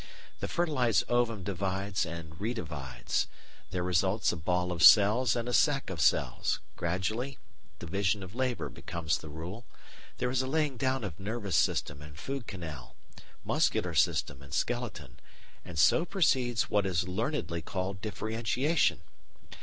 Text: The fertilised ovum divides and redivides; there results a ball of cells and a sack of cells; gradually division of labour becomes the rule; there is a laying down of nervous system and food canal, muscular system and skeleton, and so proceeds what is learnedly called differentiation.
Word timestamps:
The 0.39 0.47
fertilised 0.47 1.03
ovum 1.09 1.43
divides 1.43 2.07
and 2.07 2.33
redivides; 2.41 3.27
there 3.69 3.83
results 3.83 4.31
a 4.31 4.35
ball 4.35 4.71
of 4.71 4.81
cells 4.81 5.35
and 5.35 5.47
a 5.47 5.53
sack 5.53 5.91
of 5.91 6.01
cells; 6.01 6.59
gradually 6.75 7.37
division 7.77 8.23
of 8.23 8.33
labour 8.33 8.69
becomes 8.69 9.19
the 9.19 9.29
rule; 9.29 9.63
there 10.17 10.31
is 10.31 10.41
a 10.41 10.47
laying 10.47 10.75
down 10.75 11.03
of 11.03 11.19
nervous 11.19 11.55
system 11.55 12.01
and 12.01 12.17
food 12.17 12.47
canal, 12.47 12.95
muscular 13.45 13.93
system 13.93 14.41
and 14.41 14.55
skeleton, 14.55 15.19
and 15.63 15.77
so 15.77 16.03
proceeds 16.03 16.63
what 16.67 16.87
is 16.87 17.07
learnedly 17.07 17.61
called 17.61 18.01
differentiation. 18.01 19.01